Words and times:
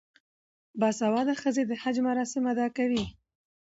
باسواده 0.79 1.33
ښځې 1.41 1.63
د 1.69 1.71
حج 1.81 1.95
مراسم 2.07 2.43
ادا 2.51 2.67
کوي. 2.77 3.03